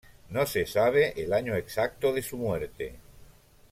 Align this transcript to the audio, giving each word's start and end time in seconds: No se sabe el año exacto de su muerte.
No 0.31 0.47
se 0.47 0.65
sabe 0.65 1.13
el 1.21 1.31
año 1.31 1.53
exacto 1.55 2.11
de 2.11 2.23
su 2.23 2.35
muerte. 2.35 2.95